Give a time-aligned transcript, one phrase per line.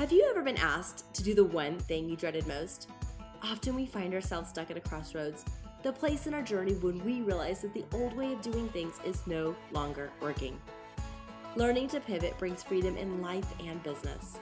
[0.00, 2.88] Have you ever been asked to do the one thing you dreaded most?
[3.42, 5.44] Often we find ourselves stuck at a crossroads,
[5.82, 8.98] the place in our journey when we realize that the old way of doing things
[9.04, 10.58] is no longer working.
[11.54, 14.38] Learning to pivot brings freedom in life and business.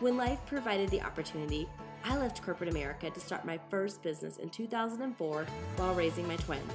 [0.00, 1.66] When life provided the opportunity,
[2.04, 5.46] I left corporate America to start my first business in 2004
[5.76, 6.74] while raising my twins.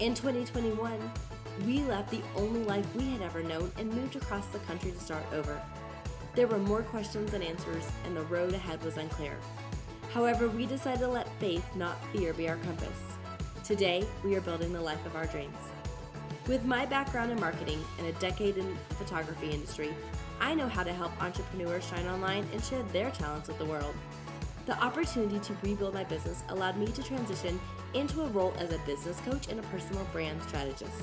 [0.00, 1.00] In 2021,
[1.64, 5.00] we left the only life we had ever known and moved across the country to
[5.00, 5.58] start over.
[6.34, 9.36] There were more questions than answers, and the road ahead was unclear.
[10.14, 12.88] However, we decided to let faith, not fear, be our compass.
[13.64, 15.56] Today, we are building the life of our dreams.
[16.46, 19.94] With my background in marketing and a decade in the photography industry,
[20.40, 23.94] I know how to help entrepreneurs shine online and share their talents with the world.
[24.64, 27.60] The opportunity to rebuild my business allowed me to transition
[27.92, 31.02] into a role as a business coach and a personal brand strategist.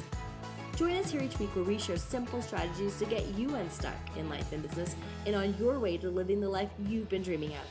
[0.80, 4.30] Join us here each week where we share simple strategies to get you unstuck in
[4.30, 7.66] life and business and on your way to living the life you've been dreaming of.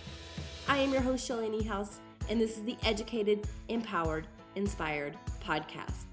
[0.69, 6.05] I am your host, Shelly Niehaus, and this is the Educated, Empowered, Inspired podcast.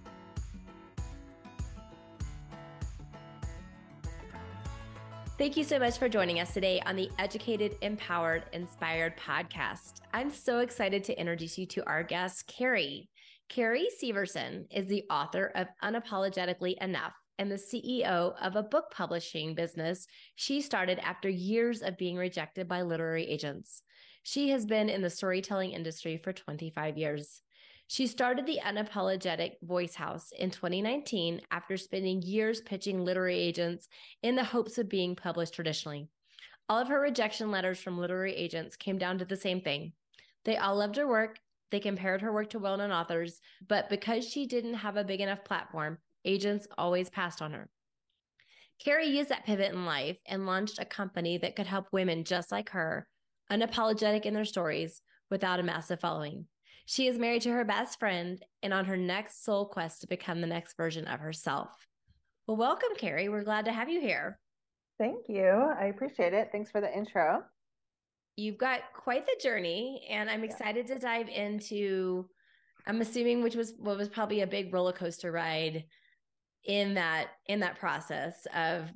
[5.38, 9.96] Thank you so much for joining us today on the Educated, Empowered, Inspired podcast.
[10.14, 13.10] I'm so excited to introduce you to our guest, Carrie.
[13.50, 19.54] Carrie Severson is the author of Unapologetically Enough and the CEO of a book publishing
[19.56, 23.84] business she started after years of being rejected by literary agents.
[24.24, 27.42] She has been in the storytelling industry for 25 years.
[27.88, 33.88] She started the Unapologetic Voice House in 2019 after spending years pitching literary agents
[34.24, 36.08] in the hopes of being published traditionally.
[36.68, 39.94] All of her rejection letters from literary agents came down to the same thing.
[40.46, 41.38] They all loved her work
[41.72, 45.22] they compared her work to well known authors, but because she didn't have a big
[45.22, 47.70] enough platform, agents always passed on her.
[48.80, 52.52] Carrie used that pivot in life and launched a company that could help women just
[52.52, 53.08] like her,
[53.52, 56.46] unapologetic in their stories, without a massive following.
[56.86, 60.42] She is married to her best friend and on her next soul quest to become
[60.42, 61.88] the next version of herself.
[62.48, 63.30] Well, welcome, Carrie.
[63.30, 64.40] We're glad to have you here.
[65.00, 65.50] Thank you.
[65.50, 66.50] I appreciate it.
[66.52, 67.44] Thanks for the intro
[68.36, 70.96] you've got quite the journey and i'm excited yeah.
[70.96, 72.28] to dive into
[72.88, 75.86] i'm assuming which was what was probably a big roller coaster ride
[76.66, 78.92] in that in that process of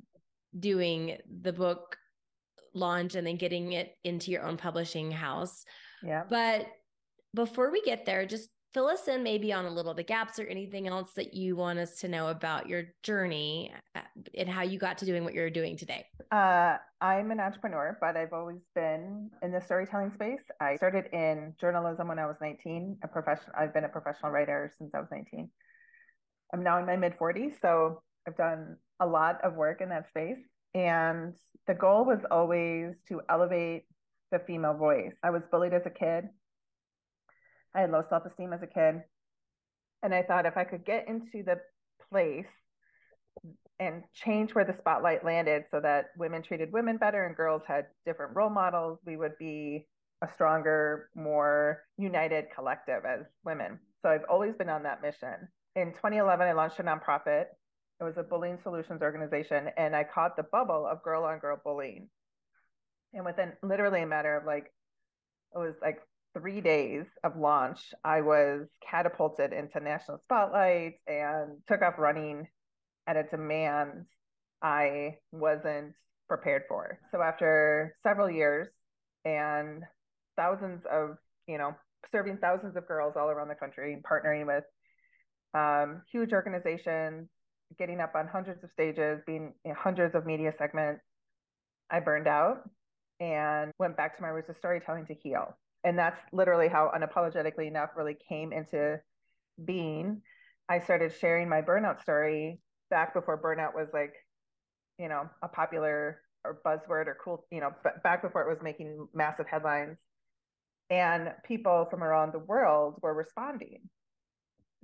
[0.58, 1.96] doing the book
[2.74, 5.64] launch and then getting it into your own publishing house
[6.02, 6.66] yeah but
[7.34, 10.38] before we get there just fill us in maybe on a little of the gaps
[10.38, 14.00] or anything else that you want us to know about your journey uh,
[14.36, 16.06] and how you got to doing what you're doing today.
[16.30, 20.40] Uh, I'm an entrepreneur, but I've always been in the storytelling space.
[20.60, 22.98] I started in journalism when I was 19.
[23.02, 25.50] A professional, I've been a professional writer since I was 19.
[26.52, 30.08] I'm now in my mid 40s, so I've done a lot of work in that
[30.08, 30.38] space.
[30.74, 31.34] And
[31.66, 33.84] the goal was always to elevate
[34.30, 35.12] the female voice.
[35.24, 36.28] I was bullied as a kid
[37.74, 39.02] I had low self esteem as a kid.
[40.02, 41.60] And I thought if I could get into the
[42.10, 42.46] place
[43.78, 47.86] and change where the spotlight landed so that women treated women better and girls had
[48.04, 49.86] different role models, we would be
[50.22, 53.78] a stronger, more united collective as women.
[54.02, 55.48] So I've always been on that mission.
[55.76, 57.46] In 2011, I launched a nonprofit.
[58.00, 61.60] It was a bullying solutions organization, and I caught the bubble of girl on girl
[61.62, 62.08] bullying.
[63.12, 64.72] And within literally a matter of like,
[65.54, 66.00] it was like
[66.34, 72.46] three days of launch, I was catapulted into national spotlight and took off running
[73.06, 74.06] at a demand
[74.62, 75.94] I wasn't
[76.28, 76.98] prepared for.
[77.10, 78.68] So after several years
[79.24, 79.82] and
[80.36, 81.74] thousands of, you know,
[82.12, 84.64] serving thousands of girls all around the country, partnering with
[85.54, 87.28] um, huge organizations,
[87.78, 91.02] getting up on hundreds of stages, being in hundreds of media segments,
[91.90, 92.68] I burned out
[93.18, 97.66] and went back to my roots of storytelling to heal and that's literally how unapologetically
[97.66, 99.00] enough really came into
[99.64, 100.22] being.
[100.68, 102.60] I started sharing my burnout story
[102.90, 104.14] back before burnout was like
[104.98, 107.70] you know a popular or buzzword or cool you know
[108.02, 109.96] back before it was making massive headlines.
[110.90, 113.88] And people from around the world were responding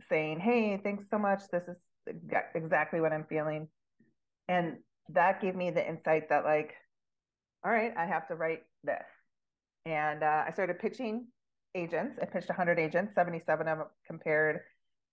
[0.08, 1.43] saying hey thanks so much.
[1.50, 1.76] This is
[2.54, 3.69] exactly what i'm feeling.
[4.48, 4.78] And
[5.10, 6.75] that gave me the insight that like
[7.64, 9.04] all right i have to write this
[9.86, 11.28] and uh, I started pitching
[11.74, 12.18] agents.
[12.20, 14.60] I pitched 100 agents, 77 of them compared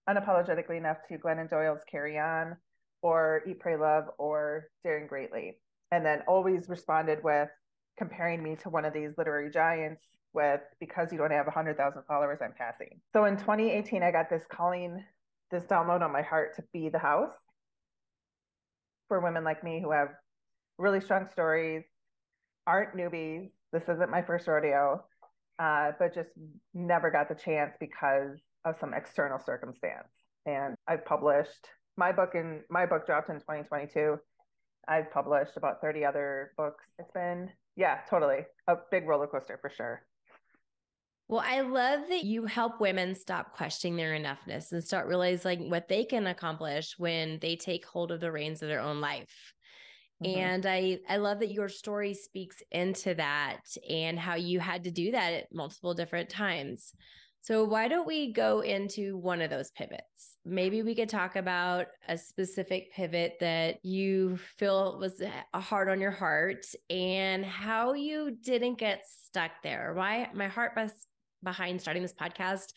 [0.10, 2.58] unapologetically enough to Glennon Doyle's Carry On
[3.02, 5.60] or Eat, Pray, Love or Daring Greatly.
[5.92, 7.50] And then always responded with
[7.98, 10.02] comparing me to one of these literary giants
[10.34, 13.00] with because you don't have 100,000 followers, I'm passing.
[13.14, 15.04] So in 2018, I got this calling,
[15.52, 17.34] this download on my heart to be the house
[19.08, 20.10] for women like me who have
[20.80, 21.84] really strong stories,
[22.66, 23.52] aren't newbies.
[23.74, 25.04] This isn't my first rodeo,
[25.60, 26.30] uh, but just
[26.74, 30.08] never got the chance because of some external circumstance.
[30.46, 31.68] And I've published
[31.98, 34.18] my book in my book dropped in 2022.
[34.88, 36.84] I've published about 30 other books.
[37.00, 40.04] It's been, yeah, totally a big roller coaster for sure.
[41.30, 45.88] Well, I love that you help women stop questioning their enoughness and start realizing what
[45.88, 49.54] they can accomplish when they take hold of the reins of their own life.
[50.22, 50.40] Mm-hmm.
[50.40, 54.92] And I I love that your story speaks into that and how you had to
[54.92, 56.94] do that at multiple different times.
[57.42, 60.38] So why don't we go into one of those pivots?
[60.46, 65.22] Maybe we could talk about a specific pivot that you feel was
[65.54, 69.94] hard on your heart and how you didn't get stuck there.
[69.94, 70.72] Why my heart
[71.44, 72.72] behind starting this podcast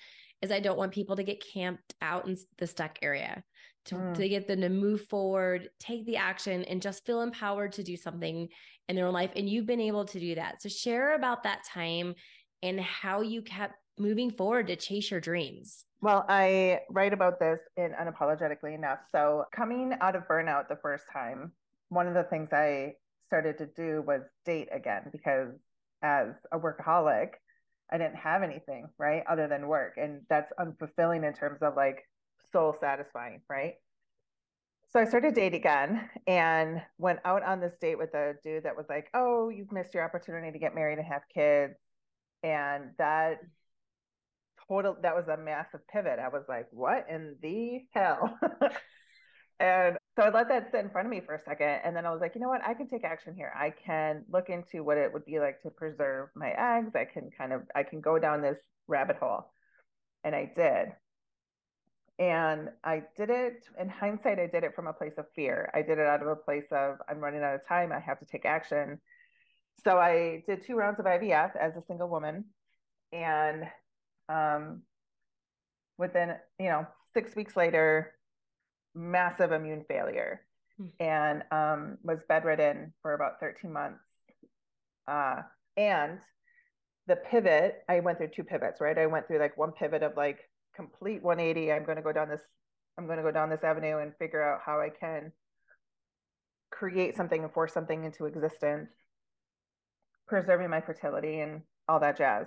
[0.47, 3.43] is I don't want people to get camped out in the stuck area
[3.87, 4.15] to, mm.
[4.15, 7.97] to get them to move forward, take the action, and just feel empowered to do
[7.97, 8.49] something
[8.89, 9.31] in their own life.
[9.37, 10.63] And you've been able to do that.
[10.63, 12.15] So share about that time
[12.63, 15.85] and how you kept moving forward to chase your dreams.
[16.01, 18.99] Well, I write about this in Unapologetically Enough.
[19.11, 21.53] So, coming out of burnout the first time,
[21.89, 22.93] one of the things I
[23.25, 25.49] started to do was date again because
[26.03, 27.31] as a workaholic,
[27.91, 29.95] I didn't have anything, right, other than work.
[29.97, 32.09] And that's unfulfilling in terms of like
[32.53, 33.75] soul satisfying, right?
[34.89, 38.77] So I started dating again and went out on this date with a dude that
[38.77, 41.75] was like, Oh, you've missed your opportunity to get married and have kids.
[42.43, 43.41] And that
[44.69, 46.19] total, that was a massive pivot.
[46.19, 48.39] I was like, What in the hell?
[49.61, 51.81] and so I let that sit in front of me for a second.
[51.85, 52.63] And then I was like, you know what?
[52.67, 53.53] I can take action here.
[53.55, 56.97] I can look into what it would be like to preserve my eggs.
[56.97, 58.59] I can kind of, I can go down this
[58.89, 59.53] rabbit hole.
[60.25, 60.93] And I did.
[62.19, 65.71] And I did it in hindsight, I did it from a place of fear.
[65.75, 67.93] I did it out of a place of I'm running out of time.
[67.93, 68.99] I have to take action.
[69.85, 72.47] So I did two rounds of IVF as a single woman.
[73.13, 73.65] And
[74.31, 74.81] um,
[75.99, 78.16] within, you know, six weeks later,
[78.97, 80.41] massive immune failure
[80.81, 80.91] mm.
[80.99, 84.01] and um, was bedridden for about 13 months.
[85.07, 85.43] Uh,
[85.77, 86.19] and
[87.07, 88.99] the pivot, I went through two pivots, right?
[88.99, 90.41] I went through like one pivot of like,
[90.77, 92.43] complete 180 i'm going to go down this
[92.99, 95.33] i'm going to go down this avenue and figure out how i can
[96.71, 98.91] create something and force something into existence
[100.29, 102.47] preserving my fertility and all that jazz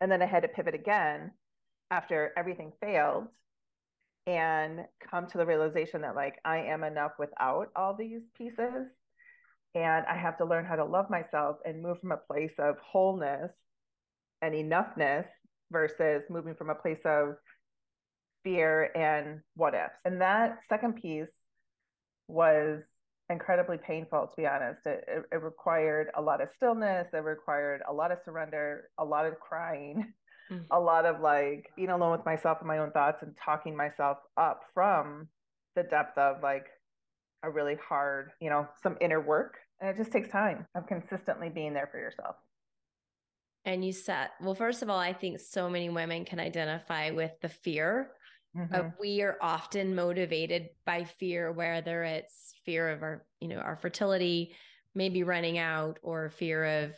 [0.00, 1.30] and then i had to pivot again
[1.90, 3.26] after everything failed
[4.26, 4.80] and
[5.10, 8.86] come to the realization that like i am enough without all these pieces
[9.74, 12.76] and i have to learn how to love myself and move from a place of
[12.78, 13.50] wholeness
[14.42, 15.26] and enoughness
[15.70, 17.36] versus moving from a place of
[18.44, 19.94] fear and what ifs.
[20.04, 21.28] And that second piece
[22.28, 22.80] was
[23.28, 24.86] incredibly painful, to be honest.
[24.86, 29.04] It, it, it, required a lot of stillness, it required a lot of surrender, a
[29.04, 30.12] lot of crying,
[30.50, 30.64] mm-hmm.
[30.70, 34.18] a lot of like being alone with myself and my own thoughts and talking myself
[34.36, 35.28] up from
[35.74, 36.66] the depth of like
[37.42, 39.58] a really hard, you know, some inner work.
[39.80, 42.36] And it just takes time of consistently being there for yourself
[43.66, 47.32] and you said well first of all i think so many women can identify with
[47.42, 48.10] the fear
[48.56, 48.72] mm-hmm.
[48.74, 53.76] of we are often motivated by fear whether it's fear of our you know our
[53.76, 54.54] fertility
[54.94, 56.92] maybe running out or fear of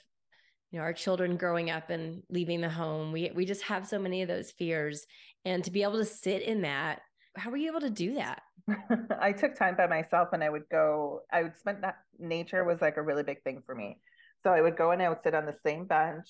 [0.71, 3.99] you know our children growing up and leaving the home we we just have so
[3.99, 5.07] many of those fears
[5.45, 7.01] and to be able to sit in that
[7.37, 8.43] how were you able to do that
[9.21, 12.81] i took time by myself and i would go i would spend that nature was
[12.81, 13.99] like a really big thing for me
[14.43, 16.29] so i would go and i would sit on the same bench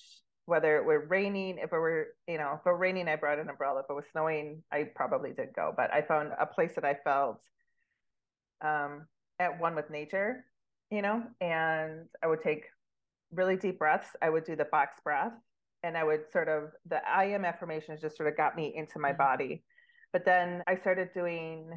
[0.49, 3.37] whether it were raining, if it were, you know, if it were raining, I brought
[3.37, 3.81] an umbrella.
[3.81, 5.71] If it was snowing, I probably did go.
[5.77, 7.39] But I found a place that I felt
[8.61, 9.05] um,
[9.37, 10.43] at one with nature,
[10.89, 12.63] you know, and I would take
[13.31, 14.09] really deep breaths.
[14.21, 15.33] I would do the box breath
[15.83, 18.99] and I would sort of, the I am affirmations just sort of got me into
[18.99, 19.17] my mm-hmm.
[19.17, 19.63] body.
[20.11, 21.71] But then I started doing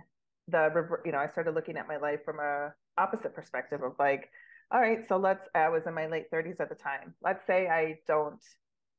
[0.49, 0.71] the,
[1.05, 4.31] you know, I started looking at my life from a opposite perspective of like,
[4.71, 7.15] all right, so let's, I was in my late 30s at the time.
[7.23, 8.43] Let's say I don't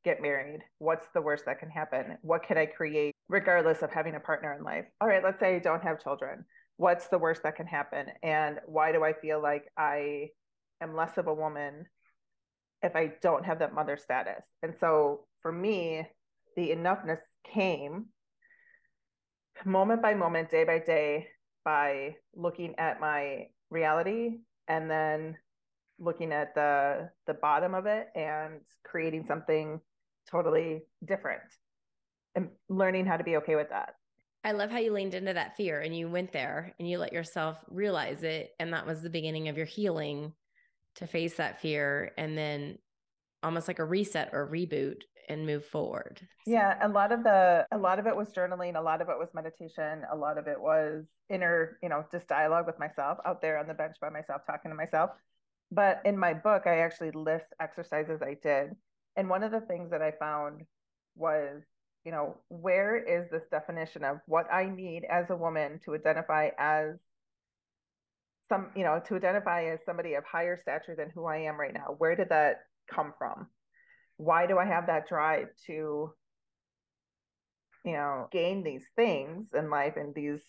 [0.06, 0.60] get married.
[0.78, 2.18] What's the worst that can happen?
[2.22, 4.86] What can I create regardless of having a partner in life?
[5.02, 6.46] All right, let's say I don't have children.
[6.78, 8.08] What's the worst that can happen?
[8.22, 10.30] And why do I feel like I
[10.82, 11.86] am less of a woman
[12.84, 14.44] if I don't have that mother status?
[14.62, 16.08] And so for me,
[16.56, 17.20] the enoughness
[17.52, 18.06] came
[19.66, 21.28] moment by moment, day by day,
[21.64, 25.38] by looking at my reality and then
[26.00, 29.80] looking at the the bottom of it and creating something
[30.30, 31.42] totally different
[32.36, 33.96] and learning how to be okay with that.
[34.44, 37.14] I love how you leaned into that fear and you went there and you let
[37.14, 38.52] yourself realize it.
[38.60, 40.34] And that was the beginning of your healing
[40.96, 42.78] to face that fear and then
[43.42, 46.20] almost like a reset or reboot and move forward.
[46.46, 46.52] So.
[46.52, 49.18] Yeah, a lot of the a lot of it was journaling, a lot of it
[49.18, 53.42] was meditation, a lot of it was inner, you know, just dialogue with myself out
[53.42, 55.12] there on the bench by myself talking to myself.
[55.72, 58.76] But in my book, I actually list exercises I did.
[59.16, 60.64] And one of the things that I found
[61.16, 61.64] was,
[62.04, 66.50] you know, where is this definition of what I need as a woman to identify
[66.58, 66.96] as
[68.50, 71.74] some, you know, to identify as somebody of higher stature than who I am right
[71.74, 71.96] now?
[71.98, 72.58] Where did that
[72.90, 73.48] come from?
[74.18, 76.14] why do I have that drive to,
[77.86, 80.42] you know, gain these things in life and these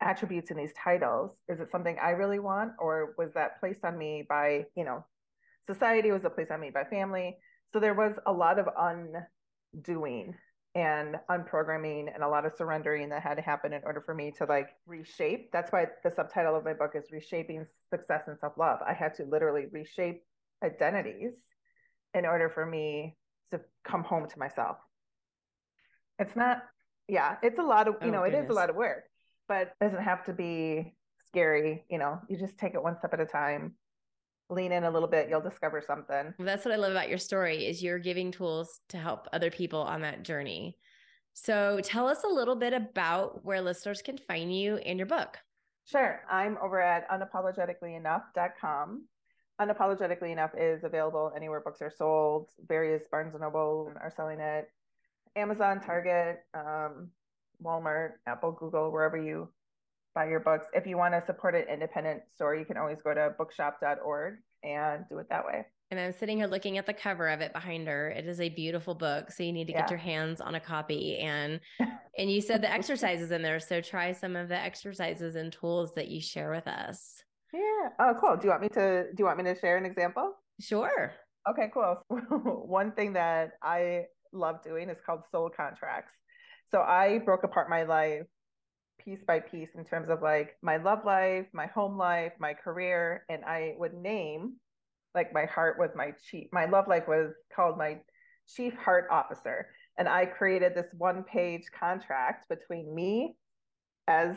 [0.00, 1.32] attributes and these titles?
[1.48, 5.04] Is it something I really want, or was that placed on me by, you know,
[5.66, 6.10] society?
[6.10, 7.36] Was it placed on me by family?
[7.72, 8.68] So there was a lot of
[9.74, 10.34] undoing
[10.74, 14.32] and unprogramming and a lot of surrendering that had to happen in order for me
[14.38, 15.52] to like reshape.
[15.52, 18.80] That's why the subtitle of my book is Reshaping Success and Self Love.
[18.86, 20.22] I had to literally reshape
[20.64, 21.34] identities
[22.12, 23.16] in order for me
[23.52, 24.78] to come home to myself.
[26.18, 26.62] It's not,
[27.08, 28.42] yeah, it's a lot of, you oh, know, goodness.
[28.42, 29.04] it is a lot of work,
[29.48, 30.94] but it doesn't have to be
[31.26, 31.84] scary.
[31.88, 33.74] You know, you just take it one step at a time,
[34.50, 36.34] lean in a little bit, you'll discover something.
[36.38, 39.80] That's what I love about your story is you're giving tools to help other people
[39.80, 40.76] on that journey.
[41.32, 45.38] So tell us a little bit about where listeners can find you and your book.
[45.84, 46.20] Sure.
[46.30, 49.04] I'm over at unapologeticallyenough.com
[49.60, 54.68] unapologetically enough is available anywhere books are sold various barnes and noble are selling it
[55.36, 57.08] amazon target um,
[57.62, 59.48] walmart apple google wherever you
[60.14, 63.14] buy your books if you want to support an independent store you can always go
[63.14, 67.28] to bookshop.org and do it that way and I'm sitting here looking at the cover
[67.28, 68.10] of it behind her.
[68.10, 69.30] It is a beautiful book.
[69.30, 69.82] So you need to yeah.
[69.82, 71.18] get your hands on a copy.
[71.18, 71.60] And
[72.18, 73.60] and you said the exercises in there.
[73.60, 77.22] So try some of the exercises and tools that you share with us.
[77.52, 77.90] Yeah.
[78.00, 78.36] Oh, cool.
[78.36, 80.32] Do you want me to do you want me to share an example?
[80.60, 81.12] Sure.
[81.48, 82.02] Okay, cool.
[82.08, 86.14] One thing that I love doing is called soul contracts.
[86.70, 88.26] So I broke apart my life
[89.04, 93.24] piece by piece in terms of like my love life, my home life, my career,
[93.28, 94.54] and I would name
[95.14, 96.48] like my heart was my chief.
[96.52, 98.00] My love life was called my
[98.48, 103.36] chief heart officer, and I created this one page contract between me
[104.08, 104.36] as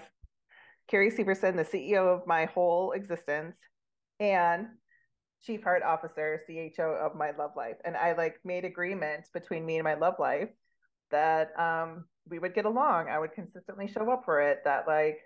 [0.88, 3.56] Carrie Severson, the CEO of my whole existence,
[4.20, 4.68] and
[5.46, 7.76] chief heart officer, CHO of my love life.
[7.86, 10.50] And I like made agreements between me and my love life
[11.12, 13.10] that um, we would get along.
[13.10, 14.62] I would consistently show up for it.
[14.66, 15.20] That like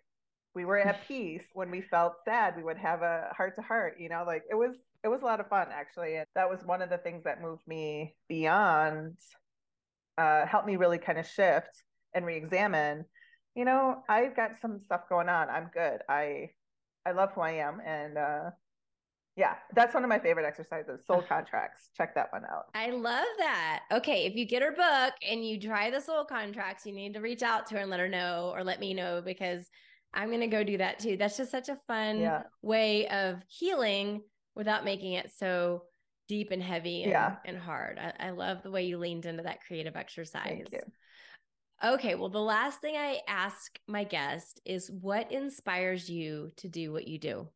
[0.55, 2.55] we were at peace when we felt sad.
[2.57, 3.95] We would have a heart to heart.
[3.99, 6.15] You know, like it was it was a lot of fun actually.
[6.17, 9.17] And that was one of the things that moved me beyond,
[10.17, 13.05] uh, helped me really kind of shift and re-examine
[13.55, 15.49] you know, I've got some stuff going on.
[15.49, 16.01] I'm good.
[16.07, 16.51] I
[17.05, 18.51] I love who I am and uh
[19.37, 21.05] yeah, that's one of my favorite exercises.
[21.05, 21.89] Soul contracts.
[21.95, 22.65] Check that one out.
[22.75, 23.83] I love that.
[23.91, 27.21] Okay, if you get her book and you try the soul contracts, you need to
[27.21, 29.69] reach out to her and let her know or let me know because
[30.13, 31.15] I'm going to go do that too.
[31.15, 32.43] That's just such a fun yeah.
[32.61, 34.21] way of healing
[34.55, 35.83] without making it so
[36.27, 37.35] deep and heavy and, yeah.
[37.45, 37.99] and hard.
[37.99, 40.43] I, I, love the way you leaned into that creative exercise.
[40.45, 40.79] Thank you.
[41.83, 46.91] Okay, well, the last thing I ask my guest is what inspires you to do
[46.91, 47.47] what you do?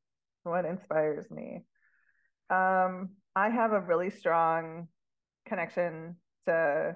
[0.45, 1.65] What inspires me?
[2.51, 4.87] Um, I have a really strong
[5.47, 6.95] connection to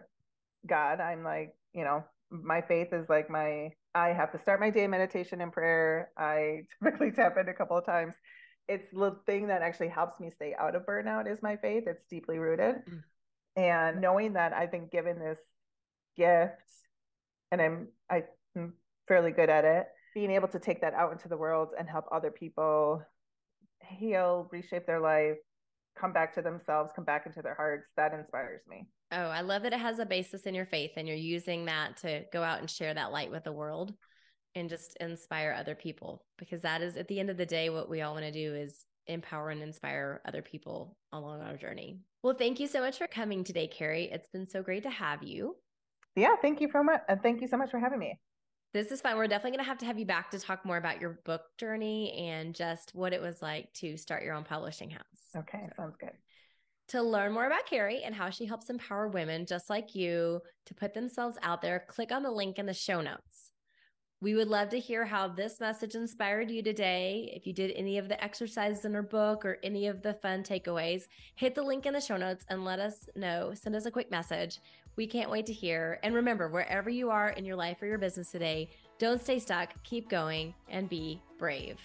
[0.67, 0.99] God.
[0.99, 4.85] I'm like, you know, my faith is like my I have to start my day
[4.85, 6.11] meditation and prayer.
[6.15, 8.13] I typically tap in a couple of times.
[8.67, 11.85] It's the thing that actually helps me stay out of burnout is my faith.
[11.87, 12.75] It's deeply rooted.
[12.87, 13.03] Mm.
[13.55, 15.39] And knowing that I've been given this
[16.15, 16.61] gift
[17.51, 18.73] and I'm I'm
[19.07, 19.87] fairly good at it.
[20.13, 23.01] Being able to take that out into the world and help other people
[23.89, 25.37] heal, reshape their life,
[25.99, 28.87] come back to themselves, come back into their hearts, that inspires me.
[29.11, 31.97] Oh, I love that it has a basis in your faith and you're using that
[31.97, 33.93] to go out and share that light with the world
[34.55, 37.89] and just inspire other people because that is at the end of the day what
[37.89, 41.99] we all want to do is empower and inspire other people along our journey.
[42.21, 44.09] Well, thank you so much for coming today, Carrie.
[44.11, 45.55] It's been so great to have you
[46.15, 47.01] yeah, thank you so much.
[47.07, 48.19] And thank you so much for having me.
[48.71, 49.17] This is fun.
[49.17, 51.41] We're definitely going to have to have you back to talk more about your book
[51.57, 55.03] journey and just what it was like to start your own publishing house.
[55.35, 56.11] Okay, so, sounds good.
[56.89, 60.73] To learn more about Carrie and how she helps empower women just like you to
[60.75, 63.49] put themselves out there, click on the link in the show notes.
[64.21, 67.31] We would love to hear how this message inspired you today.
[67.33, 70.43] If you did any of the exercises in her book or any of the fun
[70.43, 71.03] takeaways,
[71.35, 73.53] hit the link in the show notes and let us know.
[73.55, 74.59] Send us a quick message.
[74.99, 75.97] We can't wait to hear.
[76.03, 79.69] And remember, wherever you are in your life or your business today, don't stay stuck,
[79.85, 81.79] keep going, and be brave.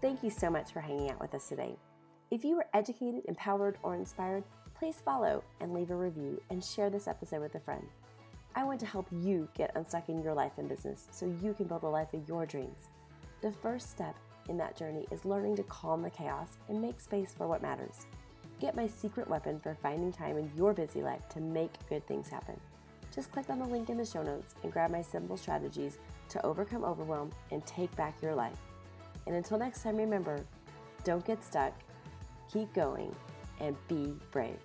[0.00, 1.76] Thank you so much for hanging out with us today.
[2.32, 4.42] If you were educated, empowered, or inspired,
[4.76, 7.86] please follow and leave a review and share this episode with a friend.
[8.56, 11.66] I want to help you get unstuck in your life and business so you can
[11.66, 12.88] build a life of your dreams.
[13.42, 14.16] The first step
[14.48, 18.06] in that journey is learning to calm the chaos and make space for what matters.
[18.60, 22.28] Get my secret weapon for finding time in your busy life to make good things
[22.28, 22.60] happen.
[23.14, 25.96] Just click on the link in the show notes and grab my simple strategies
[26.28, 28.58] to overcome overwhelm and take back your life.
[29.26, 30.44] And until next time, remember
[31.04, 31.72] don't get stuck,
[32.52, 33.16] keep going,
[33.60, 34.58] and be brave.